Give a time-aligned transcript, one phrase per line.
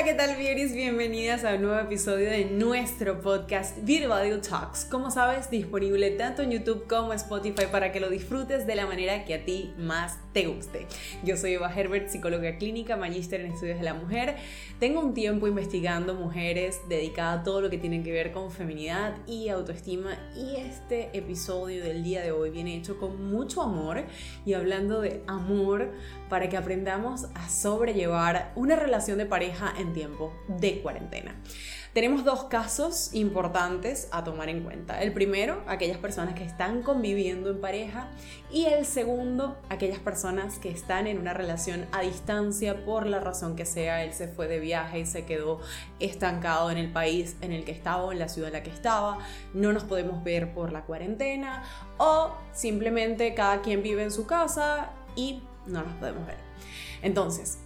[0.00, 0.72] Hola, ¿qué tal, beauties?
[0.72, 4.86] Bienvenidas a un nuevo episodio de nuestro podcast Beauty Value Talks.
[4.86, 8.86] Como sabes, disponible tanto en YouTube como en Spotify para que lo disfrutes de la
[8.86, 10.86] manera que a ti más te guste.
[11.22, 14.36] Yo soy Eva Herbert, psicóloga clínica, magíster en estudios de la mujer.
[14.78, 19.16] Tengo un tiempo investigando mujeres dedicada a todo lo que tiene que ver con feminidad
[19.26, 24.04] y autoestima y este episodio del día de hoy viene hecho con mucho amor
[24.46, 25.90] y hablando de amor
[26.30, 31.34] para que aprendamos a sobrellevar una relación de pareja en tiempo de cuarentena.
[31.92, 35.02] Tenemos dos casos importantes a tomar en cuenta.
[35.02, 38.06] El primero, aquellas personas que están conviviendo en pareja
[38.48, 43.56] y el segundo, aquellas personas que están en una relación a distancia por la razón
[43.56, 44.04] que sea.
[44.04, 45.60] Él se fue de viaje y se quedó
[45.98, 48.70] estancado en el país en el que estaba o en la ciudad en la que
[48.70, 49.18] estaba.
[49.52, 51.64] No nos podemos ver por la cuarentena
[51.98, 56.38] o simplemente cada quien vive en su casa y no nos podemos ver.
[57.02, 57.58] Entonces,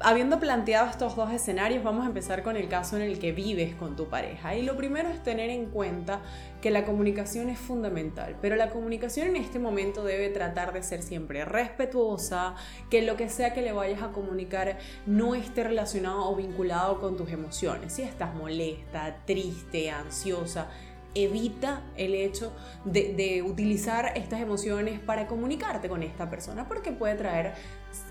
[0.00, 3.74] habiendo planteado estos dos escenarios, vamos a empezar con el caso en el que vives
[3.74, 4.54] con tu pareja.
[4.54, 6.20] Y lo primero es tener en cuenta
[6.60, 11.02] que la comunicación es fundamental, pero la comunicación en este momento debe tratar de ser
[11.02, 12.54] siempre respetuosa,
[12.90, 17.16] que lo que sea que le vayas a comunicar no esté relacionado o vinculado con
[17.16, 17.94] tus emociones.
[17.94, 20.68] Si estás molesta, triste, ansiosa,
[21.14, 22.52] evita el hecho
[22.84, 27.54] de, de, utilizar estas emociones para comunicarte con esta persona porque puede traer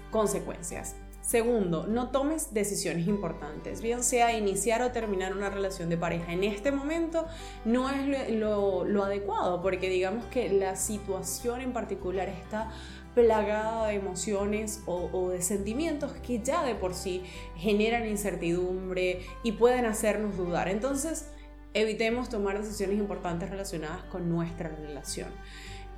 [0.09, 0.95] consecuencias.
[1.25, 6.31] Segundo, no tomes decisiones importantes, bien sea iniciar o terminar una relación de pareja.
[6.31, 7.25] En este momento
[7.65, 12.69] no es lo, adecuado, porque digamos que la situación en particular está
[13.15, 17.23] plagada de emociones o, o, de sentimientos que ya de por sí
[17.55, 20.67] generan incertidumbre y pueden hacernos dudar.
[20.67, 21.31] Entonces,
[21.73, 25.29] evitemos tomar decisiones importantes relacionadas con nuestra relación.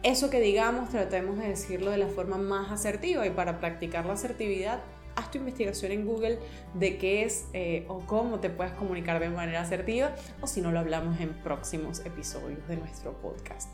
[0.04, 4.14] Eso que digamos, tratemos de decirlo de la forma más asertiva y para practicar la
[4.14, 4.80] asertividad
[5.18, 6.40] haz tu investigación en Google
[6.76, 10.72] de qué es eh, o cómo te puedes comunicar de manera asertiva o si no
[10.72, 13.70] lo hablamos en próximos episodios de nuestro podcast.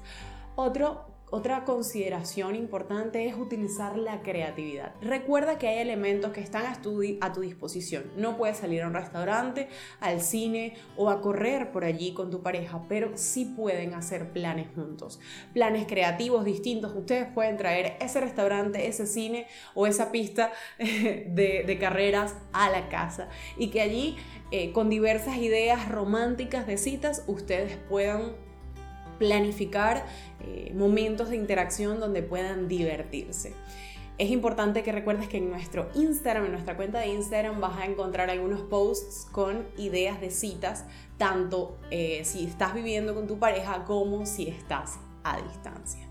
[0.55, 4.93] Otro otra consideración importante es utilizar la creatividad.
[5.01, 6.99] Recuerda que hay elementos que están a tu,
[7.41, 8.03] disposición.
[8.15, 9.67] No puedes salir a un restaurante,
[9.99, 14.67] al cine o a correr por allí con tu pareja, pero sí pueden hacer planes
[14.75, 15.19] juntos.
[15.53, 16.95] Planes creativos distintos.
[16.95, 22.89] Ustedes pueden traer ese restaurante, ese cine o esa pista de, de carreras a la
[22.89, 23.27] casa
[23.57, 24.17] y que allí
[24.51, 28.35] eh, con diversas ideas románticas de citas ustedes puedan
[29.17, 30.05] planificar
[30.41, 33.53] eh, momentos de interacción donde puedan divertirse.
[34.19, 37.85] Es importante que recuerdes que en nuestro Instagram, en nuestra cuenta de Instagram, vas a
[37.85, 40.85] encontrar algunos posts con ideas de citas,
[41.17, 46.07] tanto eh, si estás viviendo con tu pareja como si estás a distancia.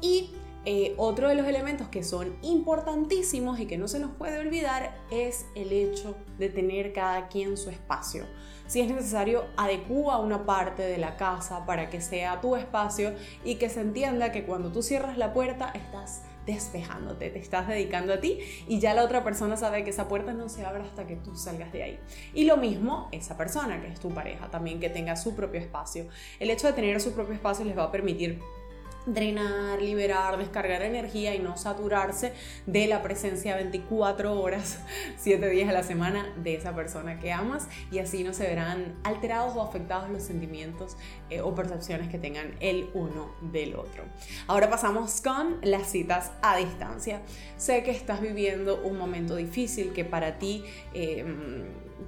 [0.00, 0.30] Y
[0.66, 4.96] eh, otro de los elementos que son importantísimos y que no se nos puede olvidar
[5.10, 8.24] es el hecho de tener cada quien su espacio.
[8.66, 13.12] Si es necesario, adecúa una parte de la casa para que sea tu espacio
[13.44, 18.14] y que se entienda que cuando tú cierras la puerta estás despejándote, te estás dedicando
[18.14, 21.06] a ti y ya la otra persona sabe que esa puerta no se abre hasta
[21.06, 22.00] que tú salgas de ahí.
[22.32, 26.06] Y lo mismo esa persona que es tu pareja, también que tenga su propio espacio.
[26.38, 28.40] El hecho de tener su propio espacio les va a permitir
[29.06, 32.32] drenar, liberar, descargar energía y no saturarse
[32.66, 34.78] de la presencia 24 horas,
[35.18, 38.94] 7 días a la semana de esa persona que amas y así no se verán
[39.04, 40.96] alterados o afectados los sentimientos
[41.30, 44.04] eh, o percepciones que tengan el uno del otro.
[44.46, 47.22] Ahora pasamos con las citas a distancia.
[47.56, 50.64] Sé que estás viviendo un momento difícil que para ti...
[50.92, 51.24] Eh,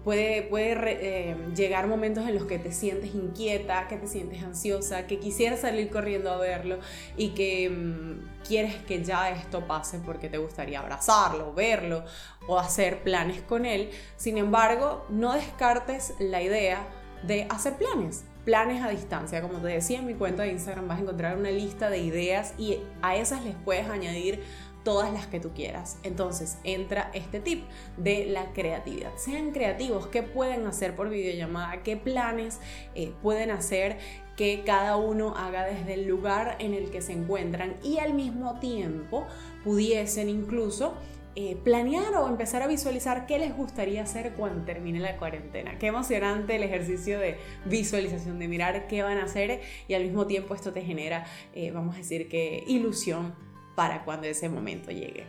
[0.05, 5.07] puede, puede eh, llegar momentos en los que te sientes inquieta, que te sientes ansiosa,
[5.07, 6.79] que quisieras salir corriendo a verlo
[7.17, 12.05] y que mm, quieres que ya esto pase porque te gustaría abrazarlo, verlo
[12.47, 13.91] o hacer planes con él.
[14.17, 16.87] Sin embargo, no descartes la idea
[17.23, 19.43] de hacer planes planes a distancia.
[19.43, 22.55] Como te decía en mi cuenta de Instagram vas a encontrar una lista de ideas
[22.57, 24.43] y a esas les puedes añadir
[24.87, 25.99] todas las que tú quieras.
[26.05, 27.65] Entonces entra este tip
[27.97, 29.11] de la creatividad.
[29.17, 31.83] Sean creativos, ¿qué pueden hacer por videollamada?
[31.83, 32.61] ¿Qué planes
[32.95, 33.99] eh, pueden hacer
[34.37, 38.61] que cada uno haga desde el lugar en el que se encuentran y al mismo
[38.61, 39.27] tiempo
[39.65, 40.95] pudiesen incluso
[41.35, 45.79] eh, planear o empezar a visualizar qué les gustaría hacer cuando termine la cuarentena.
[45.81, 50.29] Qué emocionante el ejercicio de visualización, de mirar qué van a hacer y al mismo
[50.29, 53.35] tiempo esto te genera, eh, vamos a decir que, ilusión
[53.77, 55.27] para cuando ese momento llegue.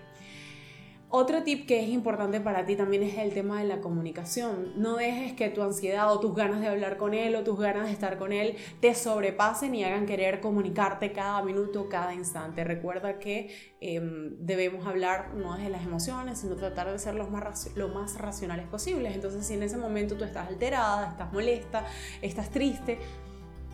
[1.09, 4.73] Otro tip que es importante para ti también es el tema de la comunicación.
[4.75, 7.85] No dejes que tu ansiedad o tus ganas de hablar con él o tus ganas
[7.85, 12.65] de estar con él te sobrepasen y hagan querer comunicarte cada minuto, cada instante.
[12.65, 17.29] Recuerda que em, debemos hablar no desde las emociones, sino tratar de ser los
[17.75, 19.15] lo más racionales posibles.
[19.15, 21.85] Entonces, si en ese momento tú estás alterada, estás molesta,
[22.21, 22.99] estás triste,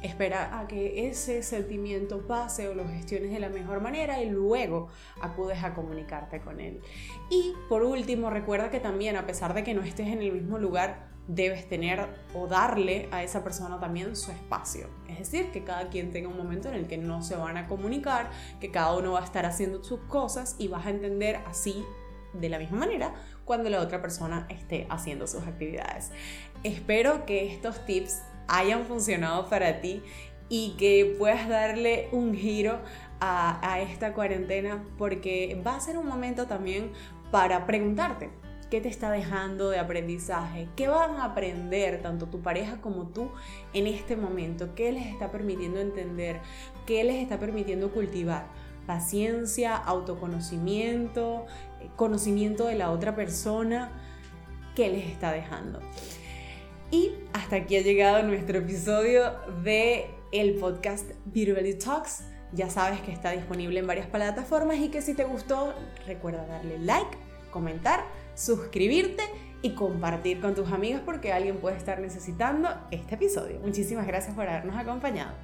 [0.04, 4.90] espera a que ese sentimiento pase o lo gestiones de la mejor manera y luego
[5.22, 6.82] acudes a comunicarte con él.
[7.30, 10.60] Y por último, recuerda que también a pesar de que no estés en el mismo
[10.60, 14.90] lugar, debes tener o darle a esa persona también su espacio.
[15.08, 17.68] Es decir, que cada quien tenga un momento en el que no se van a
[17.68, 18.30] comunicar,
[18.60, 21.84] que cada uno va a estar haciendo sus cosas y vas a entender así
[22.34, 23.14] de la misma manera
[23.46, 26.12] cuando la otra persona esté haciendo sus actividades.
[26.64, 30.02] Espero que estos tips hayan funcionado para ti
[30.50, 32.80] y que puedas darle un giro
[33.20, 36.92] a, esta cuarentena porque va a ser un momento también
[37.32, 38.30] para preguntarte
[38.70, 43.30] qué te está dejando de aprendizaje, qué van a aprender tanto tu pareja como tú
[43.74, 46.42] en este momento, qué les está permitiendo entender,
[46.86, 48.48] qué les está permitiendo cultivar.
[48.88, 51.46] Paciencia, autoconocimiento,
[51.80, 53.92] eh, conocimiento de la otra persona,
[54.76, 55.80] qué les está dejando.
[57.54, 59.32] Hasta aquí ha llegado nuestro episodio
[59.64, 62.24] de el podcast Beauty Talks.
[62.52, 65.76] Ya sabes que está disponible en varias plataformas y que si te gustó,
[66.08, 67.16] recuerda darle like,
[67.52, 69.22] comentar, suscribirte
[69.62, 73.60] y compartir con tus amigos porque alguien puede estar necesitando este episodio.
[73.60, 75.36] Muchísimas gracias por habernos acompañado.